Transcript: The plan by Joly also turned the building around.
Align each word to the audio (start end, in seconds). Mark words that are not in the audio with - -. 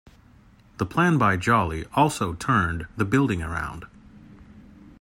The 0.79 0.85
plan 0.87 1.19
by 1.19 1.37
Joly 1.37 1.85
also 1.93 2.33
turned 2.33 2.87
the 2.97 3.05
building 3.05 3.43
around. 3.43 3.85